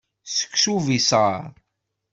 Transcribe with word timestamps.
Seksu 0.35 0.71
ubiṣaṛ. 0.77 1.41